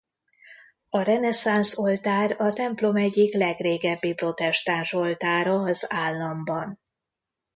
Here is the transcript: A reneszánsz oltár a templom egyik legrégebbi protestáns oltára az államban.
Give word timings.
A 0.89 1.01
reneszánsz 1.01 1.77
oltár 1.77 2.35
a 2.39 2.53
templom 2.53 2.95
egyik 2.95 3.33
legrégebbi 3.33 4.13
protestáns 4.13 4.93
oltára 4.93 5.53
az 5.55 5.85
államban. 5.91 6.79